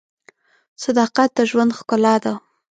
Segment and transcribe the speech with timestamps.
[0.83, 2.33] صداقت د ژوند ښکلا ده.